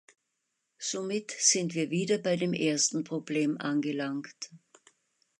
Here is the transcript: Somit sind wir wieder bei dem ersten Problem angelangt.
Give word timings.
Somit 0.79 1.29
sind 1.37 1.75
wir 1.75 1.91
wieder 1.91 2.17
bei 2.17 2.35
dem 2.35 2.53
ersten 2.53 3.03
Problem 3.03 3.59
angelangt. 3.61 4.49